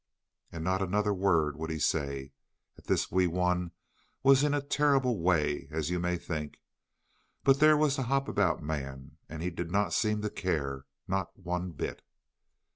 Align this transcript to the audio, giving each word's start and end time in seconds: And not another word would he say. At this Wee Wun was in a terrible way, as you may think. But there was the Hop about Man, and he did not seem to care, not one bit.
And 0.51 0.63
not 0.63 0.81
another 0.81 1.13
word 1.13 1.55
would 1.57 1.69
he 1.69 1.77
say. 1.77 2.31
At 2.75 2.85
this 2.85 3.11
Wee 3.11 3.27
Wun 3.27 3.69
was 4.23 4.43
in 4.43 4.55
a 4.55 4.59
terrible 4.59 5.21
way, 5.21 5.67
as 5.69 5.91
you 5.91 5.99
may 5.99 6.17
think. 6.17 6.59
But 7.43 7.59
there 7.59 7.77
was 7.77 7.97
the 7.97 8.03
Hop 8.09 8.27
about 8.27 8.63
Man, 8.63 9.17
and 9.29 9.43
he 9.43 9.51
did 9.51 9.69
not 9.69 9.93
seem 9.93 10.23
to 10.23 10.31
care, 10.31 10.87
not 11.07 11.37
one 11.37 11.69
bit. 11.73 12.01